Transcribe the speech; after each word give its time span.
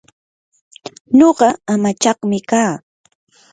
nuqa 1.17 1.47
amachaqmi 1.73 2.37
kaa. 2.49 2.73